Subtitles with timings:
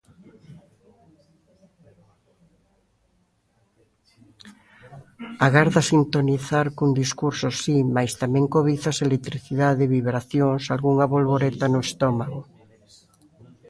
[5.47, 12.39] Agardas sintonizar cun discurso, si, mais tamén cobizas electricidade, vibracións, algunha bolboreta no estómago.